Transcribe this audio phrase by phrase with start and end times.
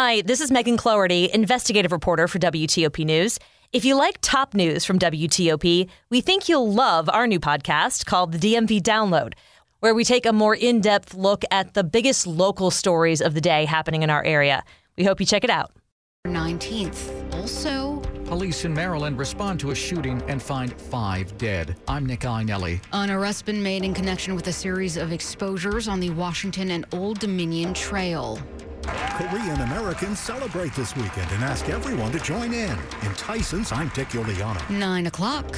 [0.00, 3.36] Hi, this is Megan Cloherty, investigative reporter for WTOP News.
[3.72, 8.30] If you like top news from WTOP, we think you'll love our new podcast called
[8.30, 9.32] the DMV Download,
[9.80, 13.40] where we take a more in depth look at the biggest local stories of the
[13.40, 14.62] day happening in our area.
[14.96, 15.72] We hope you check it out.
[16.28, 17.34] 19th.
[17.34, 17.96] Also,
[18.26, 21.74] Police in Maryland respond to a shooting and find five dead.
[21.88, 22.80] I'm Nick Iannelli.
[22.92, 26.86] an arrest been made in connection with a series of exposures on the Washington and
[26.92, 28.38] Old Dominion Trail.
[28.82, 32.78] Korean Americans celebrate this weekend and ask everyone to join in.
[33.02, 34.68] In Tyson's, I'm Dick Uliano.
[34.70, 35.50] 9 o'clock.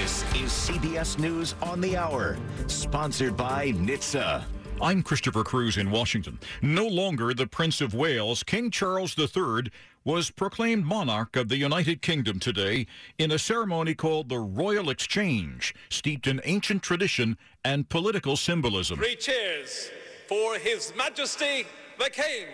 [0.00, 4.44] This is CBS News on the Hour, sponsored by NHTSA.
[4.80, 6.38] I'm Christopher Cruz in Washington.
[6.60, 9.70] No longer the Prince of Wales, King Charles III
[10.04, 12.86] was proclaimed monarch of the United Kingdom today
[13.18, 18.98] in a ceremony called the Royal Exchange, steeped in ancient tradition and political symbolism.
[18.98, 19.90] Three cheers
[20.26, 21.66] for His Majesty
[21.98, 22.46] the King.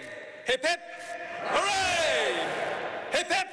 [0.44, 0.80] Hip hip,
[1.44, 2.34] hooray!
[3.12, 3.48] Hip hip,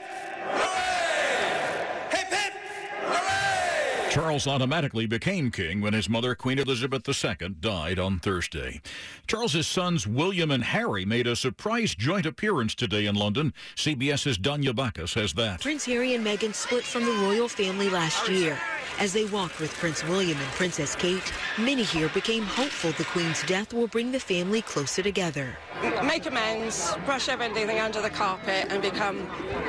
[0.52, 2.10] hooray!
[2.12, 2.54] Hip hip,
[3.02, 4.09] hooray!
[4.20, 8.82] Charles automatically became king when his mother, Queen Elizabeth II, died on Thursday.
[9.28, 13.54] Charles's sons, William and Harry, made a surprise joint appearance today in London.
[13.78, 15.62] CBS's Danya Bacchus has that.
[15.62, 18.60] Prince Harry and Meghan split from the royal family last year.
[19.00, 23.42] As they walked with Prince William and Princess Kate, many here became hopeful the Queen's
[23.44, 25.58] death will bring the family closer together.
[26.04, 29.20] make amends, brush everything under the carpet, and become,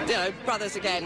[0.09, 1.05] you know, brothers again.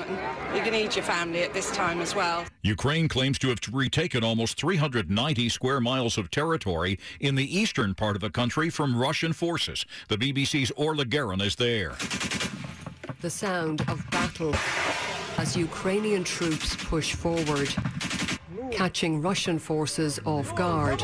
[0.54, 2.46] You can need your family at this time as well.
[2.62, 8.16] Ukraine claims to have retaken almost 390 square miles of territory in the eastern part
[8.16, 9.86] of the country from Russian forces.
[10.08, 11.94] The BBC's Orla Guerin is there.
[13.20, 14.54] The sound of battle
[15.38, 17.74] as Ukrainian troops push forward,
[18.70, 21.02] catching Russian forces off guard.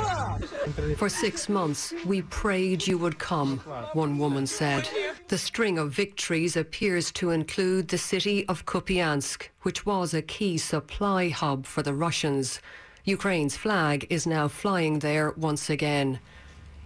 [0.96, 3.58] For six months, we prayed you would come,
[3.92, 4.88] one woman said.
[5.30, 10.58] The string of victories appears to include the city of Kupiansk, which was a key
[10.58, 12.58] supply hub for the Russians.
[13.04, 16.18] Ukraine's flag is now flying there once again.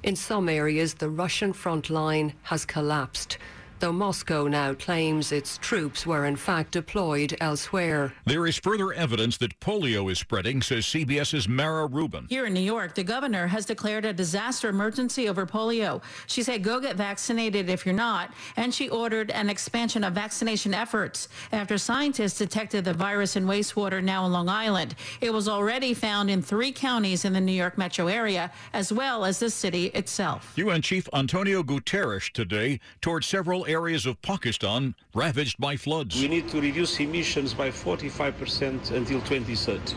[0.02, 3.38] In some areas, the Russian front line has collapsed,
[3.80, 8.12] though Moscow now claims its troops were in fact deployed elsewhere.
[8.24, 12.26] There is further evidence that polio is spreading, says CBS's Mara Rubin.
[12.28, 16.02] Here in New York, the governor has declared a disaster emergency over polio.
[16.26, 18.32] She said, go get vaccinated if you're not.
[18.56, 24.02] And she ordered an expansion of vaccination efforts after scientists detected the virus in wastewater
[24.02, 24.94] now in Long Island.
[25.20, 29.24] It was already found in three counties in the New York metro area, as well
[29.24, 30.52] as the city itself.
[30.56, 36.20] UN Chief Antonio Guterres today toured several areas of Pakistan ravaged by floods.
[36.20, 39.96] We need to reduce emissions by 45% until 2030.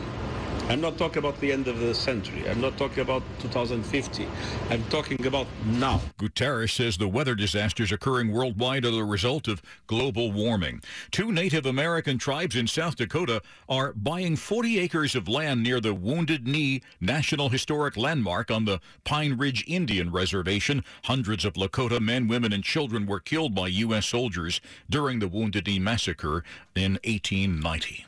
[0.68, 2.46] I'm not talking about the end of the century.
[2.46, 4.28] I'm not talking about 2050.
[4.68, 6.02] I'm talking about now.
[6.18, 10.82] Guterres says the weather disasters occurring worldwide are the result of global warming.
[11.10, 15.94] Two Native American tribes in South Dakota are buying 40 acres of land near the
[15.94, 20.84] Wounded Knee National Historic Landmark on the Pine Ridge Indian Reservation.
[21.04, 24.04] Hundreds of Lakota men, women, and children were killed by U.S.
[24.04, 26.44] soldiers during the Wounded Knee Massacre
[26.76, 28.04] in 1890.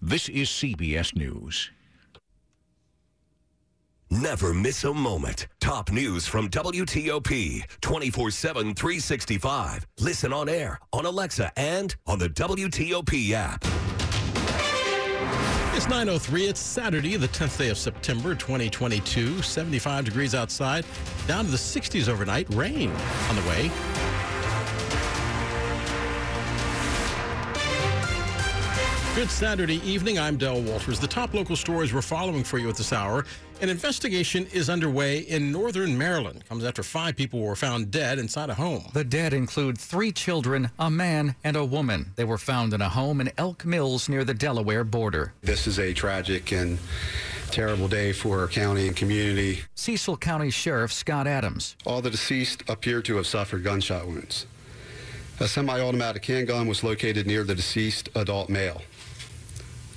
[0.00, 1.72] This is CBS News.
[4.10, 5.48] Never miss a moment.
[5.60, 9.86] Top news from WTOP 24 7, 365.
[9.98, 13.64] Listen on air, on Alexa, and on the WTOP app.
[15.74, 16.48] It's 9.03.
[16.48, 19.42] It's Saturday, the 10th day of September 2022.
[19.42, 20.86] 75 degrees outside,
[21.26, 22.48] down to the 60s overnight.
[22.54, 22.90] Rain
[23.28, 23.70] on the way.
[29.18, 30.16] Good Saturday evening.
[30.16, 31.00] I'm Dell Walters.
[31.00, 33.24] The top local stories we're following for you at this hour.
[33.60, 36.44] An investigation is underway in northern Maryland.
[36.48, 38.84] Comes after five people were found dead inside a home.
[38.92, 42.12] The dead include three children, a man, and a woman.
[42.14, 45.32] They were found in a home in Elk Mills near the Delaware border.
[45.40, 46.78] This is a tragic and
[47.50, 49.62] terrible day for our county and community.
[49.74, 51.74] Cecil County Sheriff Scott Adams.
[51.84, 54.46] All the deceased appear to have suffered gunshot wounds.
[55.40, 58.82] A semi-automatic handgun was located near the deceased adult male.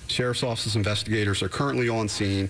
[0.08, 2.50] Sheriff's Office investigators are currently on scene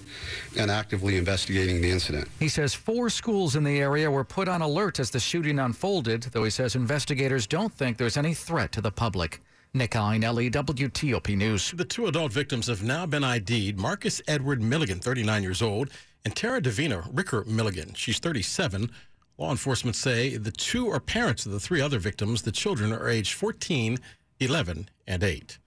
[0.57, 2.27] and actively investigating the incident.
[2.39, 6.23] He says four schools in the area were put on alert as the shooting unfolded,
[6.33, 9.41] though he says investigators don't think there's any threat to the public.
[9.73, 11.71] Nick Iannelli, WTOP News.
[11.71, 13.79] The two adult victims have now been ID'd.
[13.79, 15.91] Marcus Edward Milligan, 39 years old,
[16.25, 17.93] and Tara Davina Ricker Milligan.
[17.93, 18.91] She's 37.
[19.41, 22.43] Law enforcement say the two are parents of the three other victims.
[22.43, 23.97] The children are aged 14,
[24.39, 25.57] 11, and 8.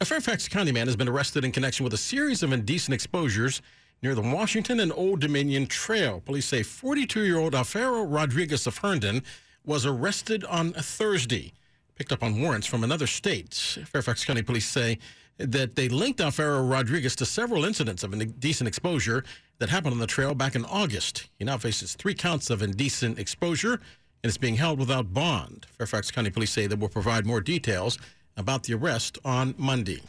[0.00, 3.62] A Fairfax County man has been arrested in connection with a series of indecent exposures
[4.02, 6.20] near the Washington and Old Dominion Trail.
[6.26, 9.22] Police say 42 year old Alfaro Rodriguez of Herndon
[9.64, 11.52] was arrested on Thursday,
[11.94, 13.54] picked up on warrants from another state.
[13.86, 14.98] Fairfax County Police say
[15.38, 19.24] that they linked Alfaro Rodriguez to several incidents of indecent exposure
[19.58, 21.28] that happened on the trail back in August.
[21.38, 25.66] He now faces three counts of indecent exposure and is being held without bond.
[25.78, 27.98] Fairfax County Police say they will provide more details
[28.36, 30.02] about the arrest on Monday.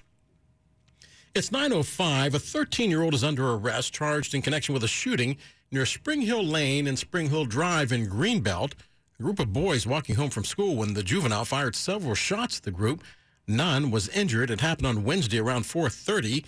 [1.36, 2.28] It's 9.05.
[2.28, 5.38] A 13-year-old is under arrest, charged in connection with a shooting
[5.72, 8.74] near Spring Hill Lane and Spring Hill Drive in Greenbelt.
[9.20, 12.64] A group of boys walking home from school when the juvenile fired several shots at
[12.64, 13.04] the group.
[13.48, 14.50] None was injured.
[14.50, 16.46] It happened on Wednesday around 4.30.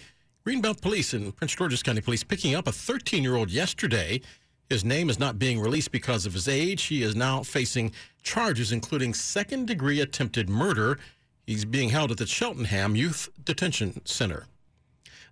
[0.47, 4.21] Greenbelt Police and Prince George's County Police picking up a 13-year-old yesterday.
[4.69, 6.83] His name is not being released because of his age.
[6.83, 7.91] He is now facing
[8.23, 10.97] charges including second-degree attempted murder.
[11.45, 14.45] He's being held at the Cheltenham Youth Detention Center.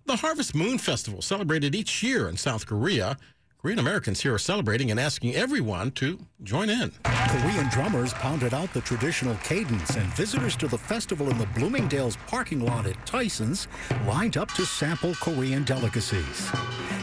[0.06, 3.16] The Harvest Moon Festival, celebrated each year in South Korea.
[3.64, 6.92] Korean Americans here are celebrating and asking everyone to join in.
[7.02, 12.18] Korean drummers pounded out the traditional cadence, and visitors to the festival in the Bloomingdale's
[12.26, 13.66] parking lot at Tyson's
[14.06, 16.50] lined up to sample Korean delicacies.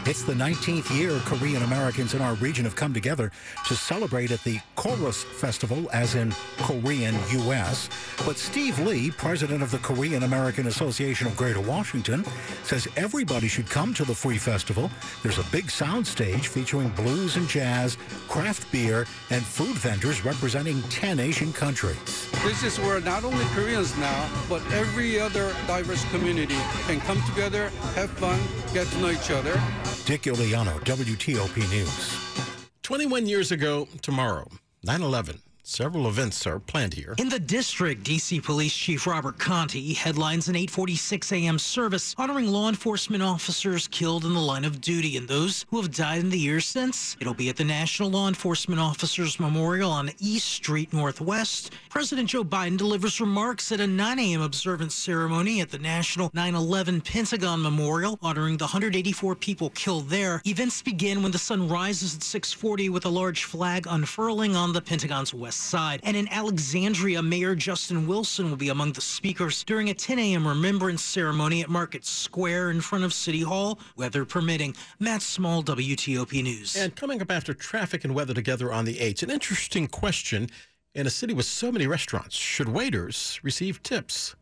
[0.04, 3.30] It's the 19th year Korean Americans in our region have come together
[3.68, 7.88] to celebrate at the KORUS Festival, as in Korean U.S.
[8.26, 12.24] But Steve Lee, president of the Korean American Association of Greater Washington,
[12.64, 14.90] says everybody should come to the free festival.
[15.22, 17.96] There's a big sound stage featuring blues and jazz,
[18.28, 22.28] craft beer, and food vendors representing 10 Asian countries.
[22.42, 26.58] This is where not only Koreans now, but every other diverse community
[26.88, 28.40] can come together, have fun,
[28.74, 29.60] get to know each other.
[30.04, 32.72] Dick Uliano, WTOP News.
[32.82, 34.48] 21 years ago tomorrow,
[34.82, 35.40] 9 11.
[35.64, 37.14] Several events are planned here.
[37.18, 41.56] In the district, DC Police Chief Robert Contee headlines an 8:46 a.m.
[41.56, 45.94] service honoring law enforcement officers killed in the line of duty and those who have
[45.94, 47.16] died in the years since.
[47.20, 51.72] It'll be at the National Law Enforcement Officers Memorial on East Street Northwest.
[51.90, 54.40] President Joe Biden delivers remarks at a 9 a.m.
[54.40, 60.42] observance ceremony at the National 9/11 Pentagon Memorial honoring the 184 people killed there.
[60.44, 64.82] Events begin when the sun rises at 6:40 with a large flag unfurling on the
[64.82, 66.00] Pentagon's west side.
[66.02, 70.46] And in Alexandria, Mayor Justin Wilson will be among the speakers during a 10 a.m.
[70.46, 74.74] remembrance ceremony at Market Square in front of City Hall, weather permitting.
[74.98, 76.76] Matt Small, WTOP News.
[76.76, 80.48] And coming up after traffic and weather together on the 8th, an interesting question.
[80.94, 84.36] In a city with so many restaurants, should waiters receive tips?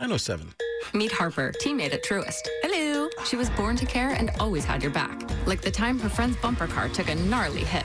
[0.00, 0.52] 907.
[0.94, 2.48] Meet Harper, teammate at Truist.
[2.62, 2.91] Hello.
[3.24, 5.22] She was born to care and always had your back.
[5.46, 7.84] Like the time her friend's bumper car took a gnarly hit.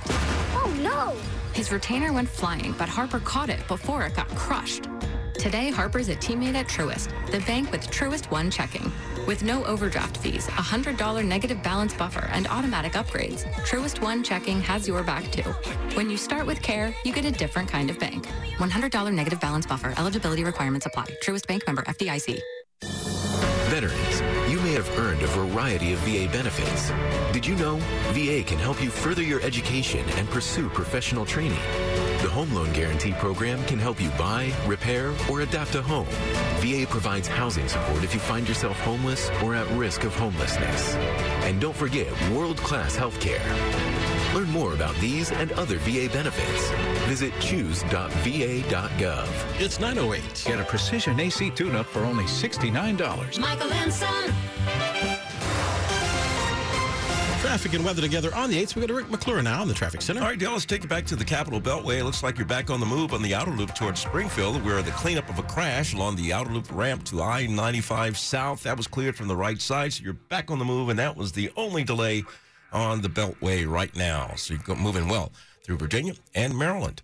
[0.53, 1.15] Oh no!
[1.53, 4.87] His retainer went flying, but Harper caught it before it got crushed.
[5.39, 8.91] Today, Harper's a teammate at Truist, the bank with Truist One checking.
[9.27, 14.59] With no overdraft fees, a $100 negative balance buffer, and automatic upgrades, Truist One checking
[14.61, 15.49] has your back too.
[15.93, 18.25] When you start with care, you get a different kind of bank.
[18.57, 19.93] $100 negative balance buffer.
[19.97, 21.05] Eligibility requirements apply.
[21.23, 22.39] Truist Bank member FDIC.
[23.69, 24.36] Veterans, you may
[24.77, 26.91] have earned a variety of VA benefits.
[27.33, 27.77] Did you know
[28.13, 31.57] VA can help you further your education and pursue professional training?
[32.21, 36.05] The Home Loan Guarantee Program can help you buy, repair, or adapt a home.
[36.59, 40.93] VA provides housing support if you find yourself homeless or at risk of homelessness.
[41.45, 43.41] And don't forget world-class health care.
[44.37, 46.69] Learn more about these and other VA benefits.
[47.07, 49.27] Visit choose.va.gov.
[49.59, 50.43] It's 908.
[50.45, 53.39] Get a precision AC tune-up for only $69.
[53.39, 54.31] Michael and Son.
[57.41, 58.75] Traffic and weather together on the 8th.
[58.75, 60.21] We go to Rick McClure now in the traffic center.
[60.21, 61.97] All right, Dale, let's take you back to the Capitol Beltway.
[61.97, 64.83] It looks like you're back on the move on the outer loop towards Springfield, where
[64.83, 68.85] the cleanup of a crash along the outer loop ramp to I-95 South, that was
[68.85, 69.93] cleared from the right side.
[69.93, 72.23] So you're back on the move, and that was the only delay
[72.71, 74.33] on the Beltway right now.
[74.35, 75.31] So you're moving well
[75.63, 77.01] through Virginia and Maryland.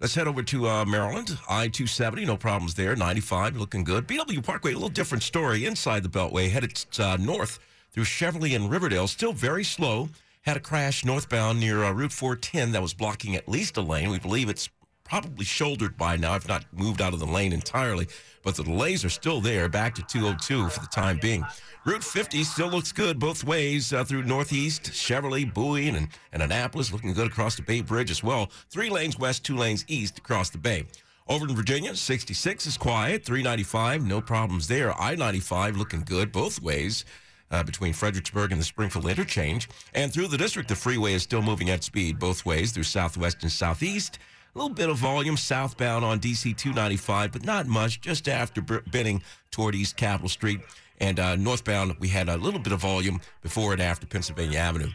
[0.00, 1.38] Let's head over to uh, Maryland.
[1.48, 2.94] I 270, no problems there.
[2.94, 4.06] 95, looking good.
[4.06, 7.58] BW Parkway, a little different story inside the Beltway, headed uh, north
[7.92, 9.06] through Cheverly and Riverdale.
[9.06, 10.10] Still very slow.
[10.42, 14.10] Had a crash northbound near uh, Route 410 that was blocking at least a lane.
[14.10, 14.68] We believe it's
[15.06, 18.08] probably shouldered by now, if not moved out of the lane entirely.
[18.42, 21.44] But the delays are still there, back to 202 for the time being.
[21.84, 26.92] Route 50 still looks good both ways uh, through Northeast, Cheverly, Bowie, and, and Annapolis,
[26.92, 28.50] looking good across the Bay Bridge as well.
[28.70, 30.86] Three lanes west, two lanes east across the Bay.
[31.28, 33.24] Over in Virginia, 66 is quiet.
[33.24, 34.92] 395, no problems there.
[35.00, 37.04] I 95 looking good both ways.
[37.48, 39.68] Uh, between Fredericksburg and the Springfield interchange.
[39.94, 43.42] And through the district, the freeway is still moving at speed both ways through southwest
[43.42, 44.18] and southeast.
[44.56, 49.22] A little bit of volume southbound on DC 295, but not much, just after Benning
[49.50, 50.60] toward East Capitol Street.
[50.98, 54.88] And uh, northbound, we had a little bit of volume before and after Pennsylvania Avenue.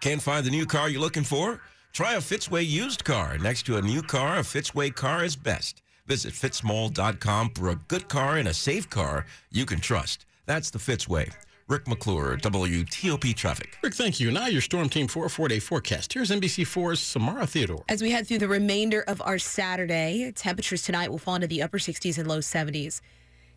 [0.00, 1.60] Can't find the new car you're looking for?
[1.92, 3.38] Try a Fitzway used car.
[3.38, 5.80] Next to a new car, a Fitzway car is best.
[6.08, 10.26] Visit fitzmall.com for a good car and a safe car you can trust.
[10.46, 11.32] That's the Fitzway.
[11.66, 13.78] Rick McClure, WTOP Traffic.
[13.82, 14.30] Rick, thank you.
[14.30, 16.12] Now your Storm Team 4 four day forecast.
[16.12, 17.82] Here's NBC4's Samara Theodore.
[17.88, 21.62] As we head through the remainder of our Saturday, temperatures tonight will fall into the
[21.62, 23.00] upper 60s and low 70s.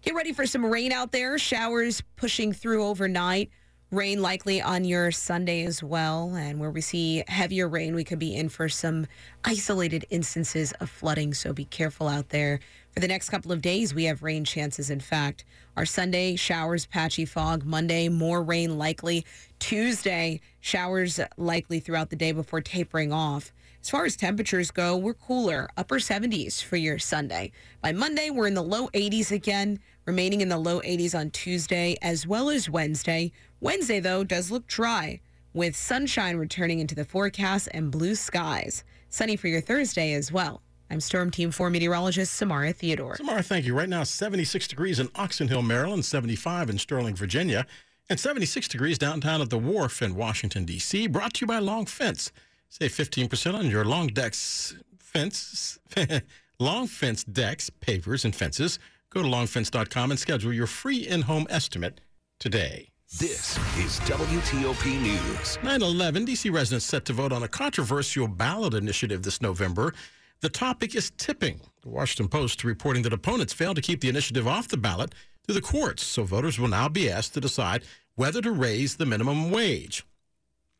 [0.03, 1.37] Get ready for some rain out there.
[1.37, 3.49] Showers pushing through overnight.
[3.91, 6.33] Rain likely on your Sunday as well.
[6.33, 9.05] And where we see heavier rain, we could be in for some
[9.43, 11.33] isolated instances of flooding.
[11.33, 12.61] So be careful out there.
[12.97, 14.89] For the next couple of days, we have rain chances.
[14.89, 17.63] In fact, our Sunday, showers, patchy fog.
[17.63, 19.23] Monday, more rain likely.
[19.59, 23.53] Tuesday, showers likely throughout the day before tapering off.
[23.83, 27.51] As far as temperatures go, we're cooler, upper 70s for your Sunday.
[27.83, 29.77] By Monday, we're in the low 80s again,
[30.07, 33.31] remaining in the low 80s on Tuesday as well as Wednesday.
[33.61, 35.19] Wednesday, though, does look dry
[35.53, 38.83] with sunshine returning into the forecast and blue skies.
[39.09, 40.63] Sunny for your Thursday as well.
[40.89, 43.17] I'm Storm Team 4 meteorologist Samara Theodore.
[43.17, 43.75] Samara, thank you.
[43.75, 47.65] Right now, 76 degrees in Oxon Hill, Maryland, 75 in Sterling, Virginia,
[48.09, 51.07] and 76 degrees downtown at the Wharf in Washington, D.C.
[51.07, 52.31] Brought to you by Long Fence.
[52.69, 55.79] Save 15% on your long decks fence,
[56.59, 58.79] long fence decks, pavers, and fences.
[59.09, 62.01] Go to longfence.com and schedule your free in-home estimate
[62.39, 62.89] today.
[63.19, 65.57] This is WTOP News.
[65.63, 66.49] 9 11, D.C.
[66.49, 69.93] residents set to vote on a controversial ballot initiative this November.
[70.39, 71.61] The topic is tipping.
[71.81, 75.15] The Washington Post reporting that opponents failed to keep the initiative off the ballot
[75.47, 77.83] to the courts, so voters will now be asked to decide
[78.15, 80.05] whether to raise the minimum wage.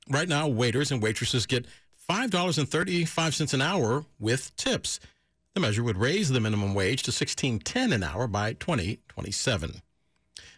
[0.10, 1.66] Right now, waiters and waitresses get
[2.10, 5.00] $5.35 an hour with tips.
[5.54, 9.82] The measure would raise the minimum wage to $16.10 an hour by 2027.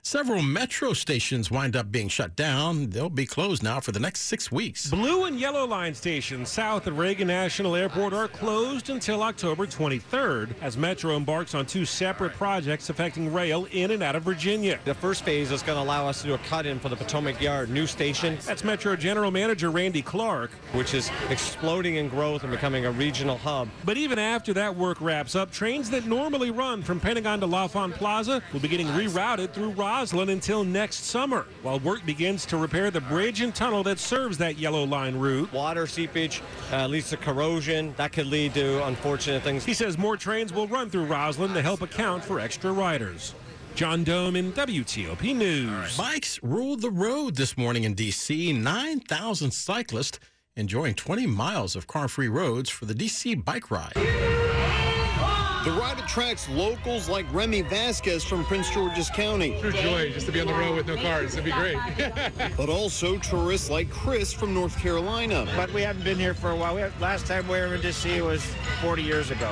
[0.02, 2.90] Several metro stations wind up being shut down.
[2.90, 4.90] They'll be closed now for the next six weeks.
[4.90, 10.54] Blue and yellow line stations south of Reagan National Airport are closed until October 23rd
[10.62, 14.80] as Metro embarks on two separate projects affecting rail in and out of Virginia.
[14.86, 17.42] The first phase is going to allow us to do a cut-in for the Potomac
[17.42, 18.38] Yard new station.
[18.46, 20.52] That's Metro General Manager Randy Clark.
[20.72, 23.68] Which is exploding in growth and becoming a regional hub.
[23.84, 27.94] But even after that work wraps up, trains that normally run from Pentagon to L'Enfant
[27.96, 32.92] Plaza will be getting rerouted through Rosslyn until next summer, while work begins to repair
[32.92, 35.52] the bridge and tunnel that serves that yellow line route.
[35.52, 37.96] Water seepage uh, leads to corrosion.
[37.98, 39.66] That could lead to unfortunate things.
[39.66, 43.34] He says more trains will run through Rosslyn to help account for extra riders.
[43.74, 45.98] John Domen WTOP News.
[45.98, 48.54] Bikes ruled the road this morning in D.C.
[48.54, 50.20] 9,000 cyclists
[50.56, 53.34] enjoying 20 miles of car-free roads for the D.C.
[53.34, 54.39] bike ride.
[55.66, 59.60] The ride attracts locals like Remy Vasquez from Prince George's County.
[59.60, 61.34] True joy just to be on the road with no cars.
[61.34, 61.78] It'd be great.
[62.56, 65.46] but also tourists like Chris from North Carolina.
[65.58, 66.76] But we haven't been here for a while.
[66.76, 68.42] We have, last time we were in DC was
[68.82, 69.52] 40 years ago.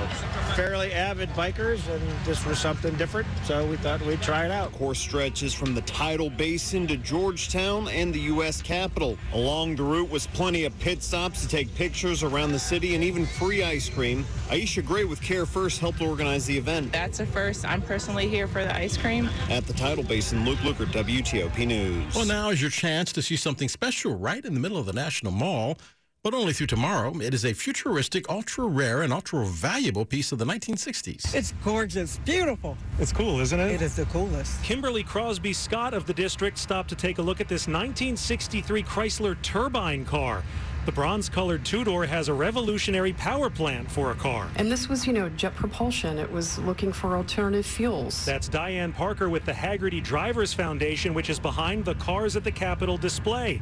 [0.56, 4.72] Fairly avid bikers, and this was something different, so we thought we'd try it out.
[4.72, 8.62] Course stretches from the Tidal Basin to Georgetown and the U.S.
[8.62, 9.18] Capitol.
[9.34, 13.04] Along the route was plenty of pit stops to take pictures around the city and
[13.04, 14.26] even free ice cream.
[14.48, 16.92] Aisha Gray with CareFirst helped organize the event.
[16.92, 17.66] That's a first.
[17.66, 19.30] I'm personally here for the ice cream.
[19.50, 22.16] At the Tidal Basin, Luke Lukert, WTOP News.
[22.16, 24.94] Well, now is your chance to see something special right in the middle of the
[24.94, 25.78] National Mall.
[26.24, 27.18] But only through tomorrow.
[27.22, 31.34] It is a futuristic, ultra rare, and ultra valuable piece of the 1960s.
[31.34, 32.76] It's gorgeous, beautiful.
[33.00, 33.72] It's cool, isn't it?
[33.72, 34.62] It is the coolest.
[34.62, 39.42] Kimberly Crosby Scott of the district stopped to take a look at this 1963 Chrysler
[39.42, 40.44] turbine car.
[40.88, 44.48] The bronze colored two door has a revolutionary power plant for a car.
[44.56, 46.18] And this was, you know, jet propulsion.
[46.18, 48.24] It was looking for alternative fuels.
[48.24, 52.54] That's Diane Parker with the Hagerty Drivers Foundation, which is behind the Cars at the
[52.54, 53.62] Capitol display.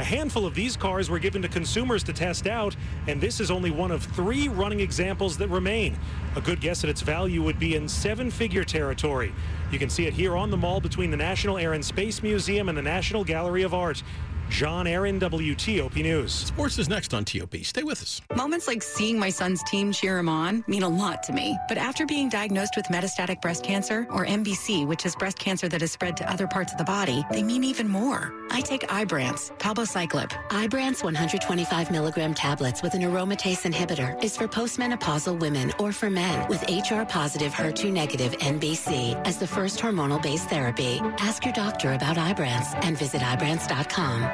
[0.00, 2.74] A handful of these cars were given to consumers to test out,
[3.06, 5.96] and this is only one of three running examples that remain.
[6.34, 9.32] A good guess at its value would be in seven figure territory.
[9.70, 12.68] You can see it here on the mall between the National Air and Space Museum
[12.68, 14.02] and the National Gallery of Art.
[14.48, 16.32] John Aaron, WTOP News.
[16.32, 17.56] Sports is next on TOP.
[17.62, 18.20] Stay with us.
[18.36, 21.58] Moments like seeing my son's team cheer him on mean a lot to me.
[21.68, 25.80] But after being diagnosed with metastatic breast cancer, or MBC, which is breast cancer that
[25.80, 28.32] has spread to other parts of the body, they mean even more.
[28.50, 30.30] I take Ibrance, palbociclib.
[30.50, 36.46] Ibrance 125 milligram tablets with an aromatase inhibitor is for postmenopausal women or for men
[36.48, 41.00] with HR positive, HER2 negative MBC as the first hormonal based therapy.
[41.18, 44.33] Ask your doctor about Ibrance and visit Ibrance.com.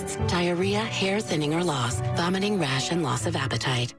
[0.27, 3.93] diarrhea, hair thinning or loss, vomiting, rash, and loss of appetite.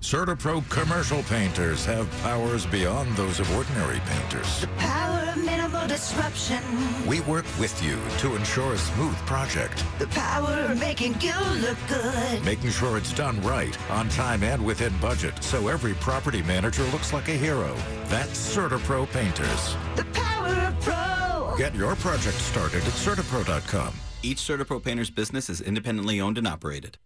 [0.00, 4.60] CertaPro commercial painters have powers beyond those of ordinary painters.
[4.60, 6.60] The power of minimal disruption.
[7.06, 11.78] We work with you to ensure a smooth project, The power of making you look
[11.88, 12.44] good.
[12.44, 17.14] making sure it's done right, on time and within budget, so every property manager looks
[17.14, 17.74] like a hero.
[18.08, 19.74] That's CertaPro painters.
[19.96, 21.56] The power of pro.
[21.56, 23.94] Get your project started at CertaPro.com.
[24.24, 26.96] Each CertaPro painter's business is independently owned and operated.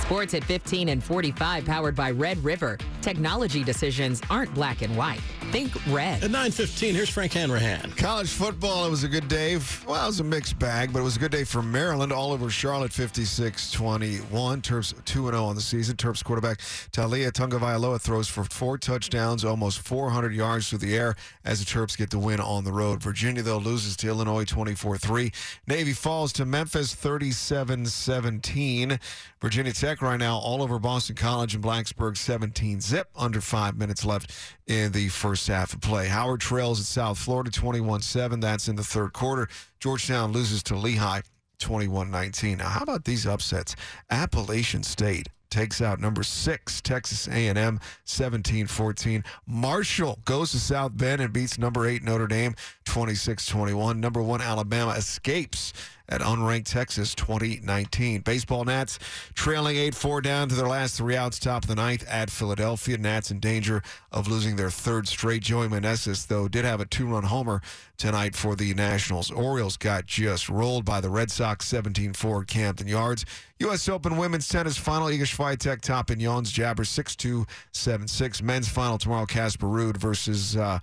[0.00, 2.78] Sports at 15 and 45, powered by Red River.
[3.02, 5.20] Technology decisions aren't black and white.
[5.50, 6.22] Think red.
[6.22, 7.90] At 9.15, here's Frank Hanrahan.
[7.92, 9.58] College football, it was a good day.
[9.86, 12.12] Well, it was a mixed bag, but it was a good day for Maryland.
[12.12, 14.20] All over Charlotte, 56-21.
[14.62, 15.96] Terps 2-0 on the season.
[15.96, 16.58] Terps quarterback
[16.92, 21.96] Taulia Tagovailoa throws for four touchdowns, almost 400 yards through the air as the Terps
[21.96, 23.02] get the win on the road.
[23.02, 25.32] Virginia, though, loses to Illinois 24-3.
[25.66, 29.00] Navy falls to Memphis 37-17.
[29.40, 33.08] Virginia Tech right now all over Boston College and Blacksburg 17 zip.
[33.16, 34.32] Under five minutes left
[34.66, 36.08] in the first half of play.
[36.08, 38.40] Howard trails at South Florida 21 7.
[38.40, 39.48] That's in the third quarter.
[39.78, 41.22] Georgetown loses to Lehigh
[41.58, 42.58] 21 19.
[42.58, 43.76] Now, how about these upsets?
[44.10, 49.24] Appalachian State takes out number six Texas A&M 17-14.
[49.46, 52.54] Marshall goes to South Bend and beats number eight Notre Dame
[52.86, 53.96] 26-21.
[53.98, 55.72] Number one Alabama escapes
[56.10, 58.20] at unranked Texas 2019.
[58.20, 58.98] Baseball Nats
[59.34, 62.98] trailing 8-4 down to their last three outs, top of the ninth at Philadelphia.
[62.98, 65.42] Nats in danger of losing their third straight.
[65.42, 67.62] Joey Meneses, though, did have a two-run homer
[67.96, 69.30] tonight for the Nationals.
[69.30, 73.24] Orioles got just rolled by the Red Sox 17-4 at Camden Yards.
[73.60, 73.88] U.S.
[73.90, 75.08] Open women's tennis final.
[75.08, 78.42] Iga Swiatek top in Ons Jabeur 6-2, 7-6.
[78.42, 79.26] Men's final tomorrow.
[79.26, 80.78] Casper Ruud versus uh,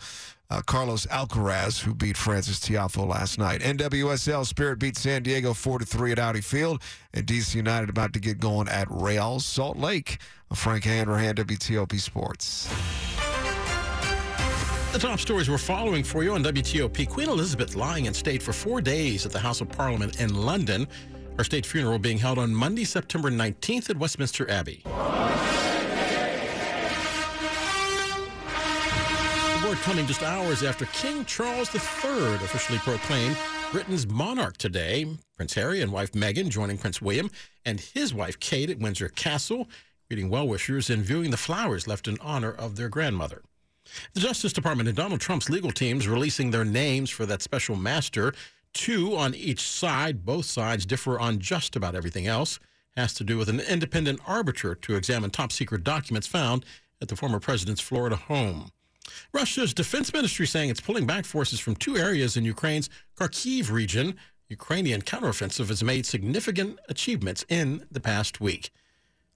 [0.49, 3.61] uh, Carlos Alcaraz, who beat Frances Tiafoe last night.
[3.61, 6.81] NWSL Spirit beat San Diego 4-3 at Audi Field.
[7.13, 10.19] And DC United about to get going at Real Salt Lake.
[10.53, 12.69] Frank Hanrahan, WTOP Sports.
[14.93, 17.09] The top stories we're following for you on WTOP.
[17.09, 20.87] Queen Elizabeth lying in state for four days at the House of Parliament in London.
[21.37, 24.83] Her state funeral being held on Monday, September 19th at Westminster Abbey.
[29.75, 33.37] Coming just hours after King Charles III officially proclaimed
[33.71, 35.05] Britain's monarch today.
[35.35, 37.29] Prince Harry and wife Meghan joining Prince William
[37.65, 39.67] and his wife Kate at Windsor Castle,
[40.09, 43.41] greeting well wishers and viewing the flowers left in honor of their grandmother.
[44.13, 48.33] The Justice Department and Donald Trump's legal teams releasing their names for that special master.
[48.73, 50.25] Two on each side.
[50.25, 52.59] Both sides differ on just about everything else.
[52.95, 56.65] Has to do with an independent arbiter to examine top secret documents found
[57.01, 58.71] at the former president's Florida home.
[59.33, 64.15] Russia's defense ministry saying it's pulling back forces from two areas in Ukraine's Kharkiv region.
[64.49, 68.71] Ukrainian counteroffensive has made significant achievements in the past week.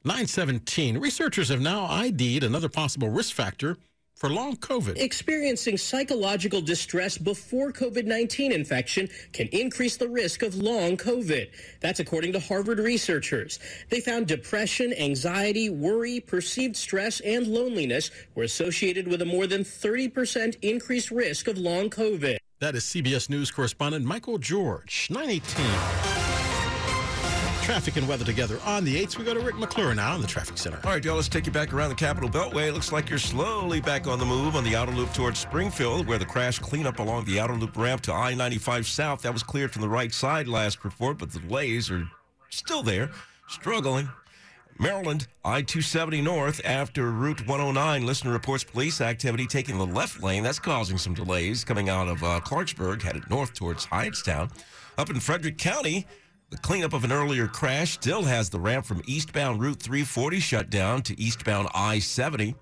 [0.03, 0.97] 917.
[0.97, 3.77] Researchers have now ID'd another possible risk factor
[4.21, 4.99] for long COVID.
[4.99, 11.49] Experiencing psychological distress before COVID 19 infection can increase the risk of long COVID.
[11.79, 13.57] That's according to Harvard researchers.
[13.89, 19.63] They found depression, anxiety, worry, perceived stress, and loneliness were associated with a more than
[19.63, 22.37] 30% increased risk of long COVID.
[22.59, 25.07] That is CBS News correspondent Michael George.
[25.09, 26.20] 918.
[27.71, 29.17] Traffic and weather together on the 8th.
[29.17, 30.77] We go to Rick McClure now in the traffic center.
[30.83, 32.67] All right, y'all, let's take you back around the Capitol Beltway.
[32.67, 36.05] It looks like you're slowly back on the move on the outer loop towards Springfield,
[36.05, 39.21] where the crash cleanup along the outer loop ramp to I 95 South.
[39.21, 42.05] That was cleared from the right side last report, but the delays are
[42.49, 43.09] still there,
[43.47, 44.09] struggling.
[44.77, 48.05] Maryland, I 270 north after Route 109.
[48.05, 50.43] Listener reports police activity taking the left lane.
[50.43, 54.51] That's causing some delays coming out of uh, Clarksburg, headed north towards Hyattstown.
[54.97, 56.05] Up in Frederick County,
[56.51, 60.69] the cleanup of an earlier crash still has the ramp from eastbound Route 340 shut
[60.69, 62.53] down to eastbound I 70.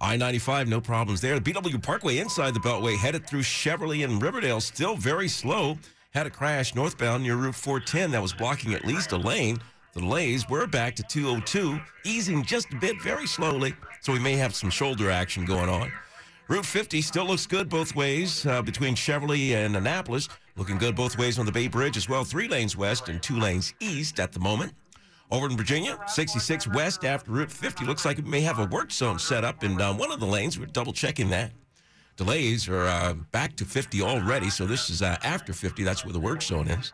[0.00, 1.38] I 95, no problems there.
[1.38, 5.78] The BW Parkway inside the Beltway, headed through Cheverly and Riverdale, still very slow.
[6.10, 9.60] Had a crash northbound near Route 410 that was blocking at least a lane.
[9.94, 14.32] The delays were back to 202, easing just a bit very slowly, so we may
[14.32, 15.92] have some shoulder action going on.
[16.48, 20.28] Route 50 still looks good both ways uh, between Cheverly and Annapolis.
[20.56, 22.24] Looking good both ways on the Bay Bridge as well.
[22.24, 24.72] Three lanes west and two lanes east at the moment.
[25.30, 27.84] Over in Virginia, 66 west after Route 50.
[27.84, 30.26] Looks like it may have a work zone set up in uh, one of the
[30.26, 30.58] lanes.
[30.58, 31.50] We're double checking that.
[32.16, 35.82] Delays are uh, back to 50 already, so this is uh, after 50.
[35.82, 36.92] That's where the work zone is.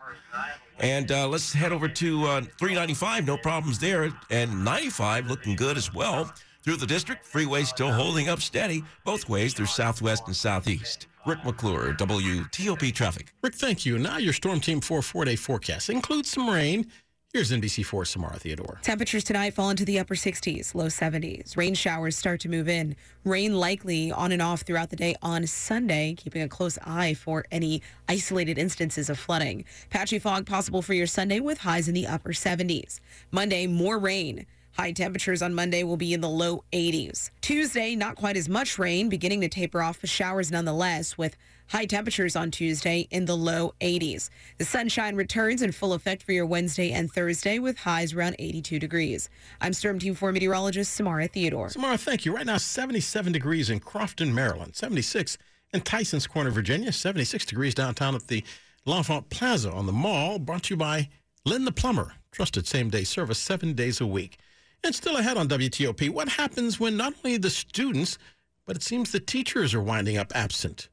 [0.79, 3.25] And uh, let's head over to uh, 395.
[3.25, 4.11] No problems there.
[4.29, 6.33] And 95 looking good as well.
[6.63, 8.83] Through the district, freeway still holding up steady.
[9.05, 11.07] Both ways, there's southwest and southeast.
[11.25, 13.33] Rick McClure, WTOP Traffic.
[13.41, 13.97] Rick, thank you.
[13.97, 16.85] Now your Storm Team 4 four-day forecast includes some rain.
[17.31, 18.77] Here's NBC4 Samara Theodore.
[18.83, 21.57] Temperatures tonight fall into the upper 60s, low 70s.
[21.57, 22.95] Rain showers start to move in.
[23.23, 27.45] Rain likely on and off throughout the day on Sunday, keeping a close eye for
[27.51, 29.65] any isolated instances of flooding.
[29.89, 32.99] Patchy fog possible for your Sunday with highs in the upper 70s.
[33.31, 34.45] Monday, more rain.
[34.75, 37.29] High temperatures on Monday will be in the low 80s.
[37.41, 41.37] Tuesday, not quite as much rain, beginning to taper off, but showers nonetheless, with
[41.69, 44.31] high temperatures on Tuesday in the low 80s.
[44.57, 48.79] The sunshine returns in full effect for your Wednesday and Thursday with highs around 82
[48.79, 49.29] degrees.
[49.61, 51.69] I'm Storm Team 4 meteorologist Samara Theodore.
[51.69, 52.35] Samara, thank you.
[52.35, 55.37] Right now, 77 degrees in Crofton, Maryland, 76
[55.71, 58.43] in Tysons Corner, Virginia, 76 degrees downtown at the
[58.85, 61.09] L'Enfant Plaza on the mall, brought to you by
[61.45, 62.13] Lynn the Plumber.
[62.31, 64.39] Trusted same day service seven days a week.
[64.83, 68.17] And still ahead on WTOP, what happens when not only the students,
[68.65, 70.89] but it seems the teachers are winding up absent?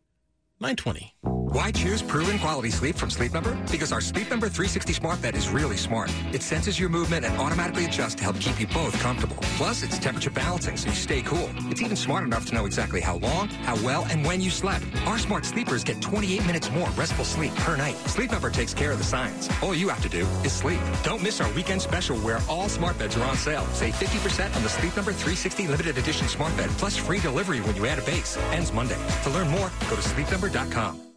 [0.61, 1.40] 920.
[1.53, 3.59] Why choose proven quality sleep from Sleep Number?
[3.73, 6.09] Because our Sleep Number 360 smart bed is really smart.
[6.33, 9.37] It senses your movement and automatically adjusts to help keep you both comfortable.
[9.59, 11.51] Plus, it's temperature balancing so you stay cool.
[11.69, 14.85] It's even smart enough to know exactly how long, how well, and when you slept.
[15.07, 17.97] Our smart sleepers get 28 minutes more restful sleep per night.
[18.07, 19.49] Sleep Number takes care of the science.
[19.61, 20.79] All you have to do is sleep.
[21.03, 23.67] Don't miss our weekend special where all smart beds are on sale.
[23.73, 27.75] Save 50% on the Sleep Number 360 limited edition smart bed plus free delivery when
[27.75, 28.39] you add a base.
[28.53, 28.99] Ends Monday.
[29.25, 31.10] To learn more, go to sleepnumber.com.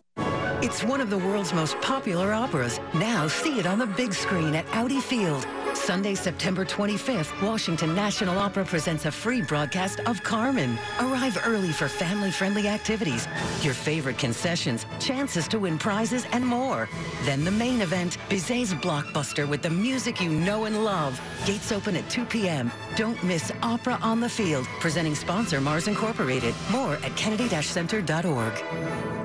[0.63, 2.80] It's one of the world's most popular operas.
[2.93, 5.45] Now see it on the big screen at Audi Field.
[5.73, 10.78] Sunday, September 25th, Washington National Opera presents a free broadcast of Carmen.
[11.02, 13.28] Arrive early for family-friendly activities,
[13.62, 16.88] your favorite concessions, chances to win prizes, and more.
[17.23, 21.19] Then the main event, Bizet's blockbuster with the music you know and love.
[21.45, 22.71] Gates open at 2 p.m.
[22.95, 24.65] Don't miss Opera on the Field.
[24.80, 26.56] Presenting sponsor Mars Incorporated.
[26.71, 28.54] More at kennedy-center.org.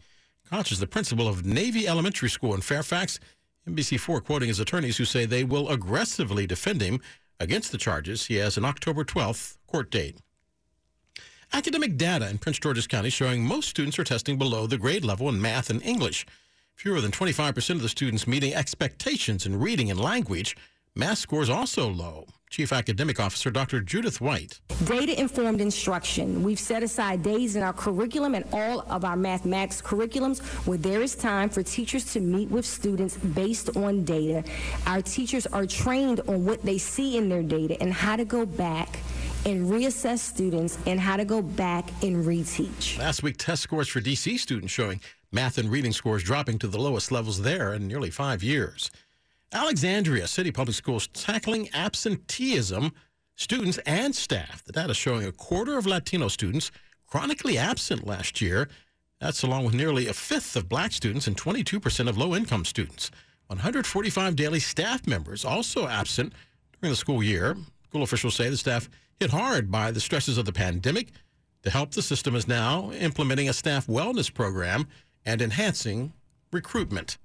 [0.51, 3.21] Koch is the principal of Navy Elementary School in Fairfax.
[3.69, 7.03] NBC4 quoting his attorneys who say they will aggressively defend him
[7.39, 8.27] against the charges.
[8.27, 10.17] He has an October 12th court date.
[11.53, 15.29] Academic data in Prince George's County showing most students are testing below the grade level
[15.29, 16.25] in math and English.
[16.77, 20.57] Fewer than 25% of the students meeting expectations in reading and language.
[20.97, 22.25] Math scores also low.
[22.51, 23.81] Chief Academic Officer Dr.
[23.81, 24.61] Judith White.
[24.85, 26.45] Data informed instruction.
[26.45, 31.03] We've set aside days in our curriculum and all of our mathematics curriculums where there
[31.03, 34.45] is time for teachers to meet with students based on data.
[34.87, 38.47] Our teachers are trained on what they see in their data and how to go
[38.47, 39.01] back
[39.47, 42.99] and reassess students and how to go back and reteach.
[43.01, 45.01] Last week, test scores for DC students showing
[45.33, 48.93] math and reading scores dropping to the lowest levels there in nearly five years.
[49.55, 52.93] Alexandria City Public Schools tackling absenteeism,
[53.37, 54.65] students and staff.
[54.65, 56.73] The data showing a quarter of Latino students
[57.07, 58.69] chronically absent last year.
[59.21, 63.13] That's along with nearly a fifth of black students and 22% of low income students.
[63.47, 66.33] 145 daily staff members also absent
[66.81, 67.57] during the school year.
[67.85, 68.91] School officials say the staff
[69.21, 71.13] hit hard by the stresses of the pandemic.
[71.63, 74.89] To help, the system is now implementing a staff wellness program
[75.25, 76.13] and enhancing
[76.51, 77.19] recruitment.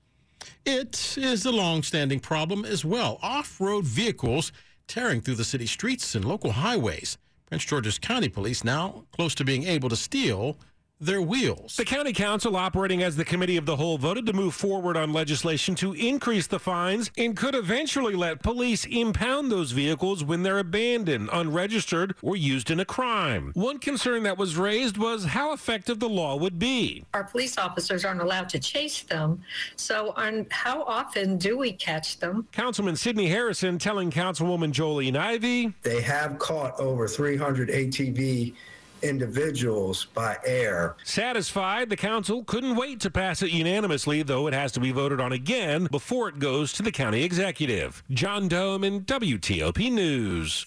[0.65, 3.19] It is a long-standing problem as well.
[3.21, 4.51] Off-road vehicles
[4.87, 7.17] tearing through the city streets and local highways.
[7.45, 10.57] Prince George's County Police now close to being able to steal
[10.99, 11.75] their wheels.
[11.77, 15.13] The county council, operating as the committee of the whole, voted to move forward on
[15.13, 20.59] legislation to increase the fines and could eventually let police impound those vehicles when they're
[20.59, 23.51] abandoned, unregistered, or used in a crime.
[23.53, 27.05] One concern that was raised was how effective the law would be.
[27.13, 29.41] Our police officers aren't allowed to chase them.
[29.75, 32.47] So, on how often do we catch them?
[32.51, 38.53] Councilman Sidney Harrison telling Councilwoman Jolene Ivey They have caught over 300 ATV
[39.01, 40.95] individuals by air.
[41.03, 45.19] Satisfied, the council couldn't wait to pass it unanimously, though it has to be voted
[45.19, 48.03] on again before it goes to the county executive.
[48.11, 50.65] John Domen WTOP News.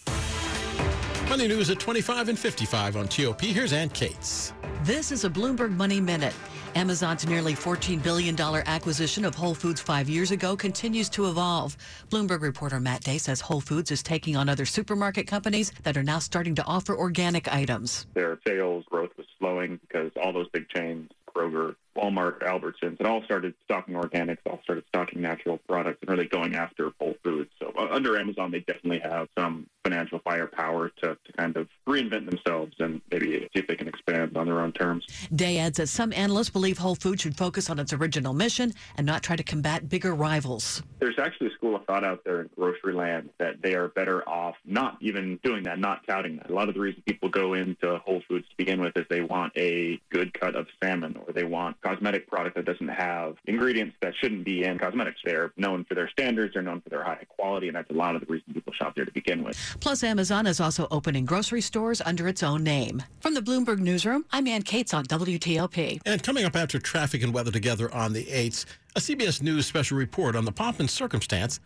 [1.28, 3.40] Money news at 25 and 55 on TOP.
[3.40, 4.52] Here's Ann Cates.
[4.82, 6.34] This is a Bloomberg Money Minute.
[6.74, 11.76] Amazon's nearly $14 billion acquisition of Whole Foods five years ago continues to evolve.
[12.08, 16.02] Bloomberg reporter Matt Day says Whole Foods is taking on other supermarket companies that are
[16.02, 18.06] now starting to offer organic items.
[18.14, 23.22] Their sales growth was slowing because all those big chains, Kroger, Walmart, Albertsons, it all
[23.24, 27.50] started stocking organics, all started stocking natural products, and really going after Whole Foods.
[27.58, 32.30] So uh, under Amazon, they definitely have some financial firepower to, to kind of reinvent
[32.30, 35.06] themselves and maybe see if they can expand on their own terms.
[35.34, 39.06] Day adds that some analysts believe Whole Foods should focus on its original mission and
[39.06, 40.82] not try to combat bigger rivals.
[41.00, 44.28] There's actually a school of thought out there in grocery land that they are better
[44.28, 46.50] off not even doing that, not touting that.
[46.50, 49.20] A lot of the reason people go into Whole Foods to begin with is they
[49.20, 53.96] want a good cut of salmon or they want cosmetic product that doesn't have ingredients
[54.00, 55.18] that shouldn't be in cosmetics.
[55.24, 58.14] They're known for their standards, they're known for their high quality, and that's a lot
[58.14, 59.71] of the reason people shop there to begin with.
[59.80, 63.02] Plus, Amazon is also opening grocery stores under its own name.
[63.20, 66.00] From the Bloomberg Newsroom, I'm Ann Cates on WTOP.
[66.06, 68.64] And coming up after traffic and weather together on the 8th,
[68.96, 71.60] a CBS News special report on the pomp and circumstance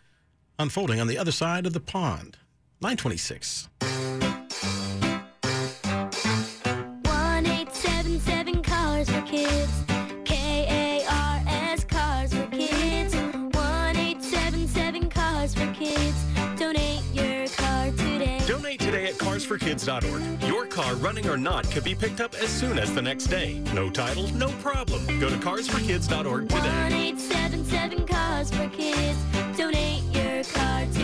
[0.59, 2.37] unfolding on the other side of the pond.
[2.81, 3.69] 926.
[19.47, 20.43] carsforkids.org.
[20.43, 23.59] Your car, running or not, could be picked up as soon as the next day.
[23.73, 25.05] No title, no problem.
[25.19, 26.59] Go to carsforkids.org today.
[26.59, 29.17] 1877 Cars for Kids.
[29.57, 30.97] Donate your car today.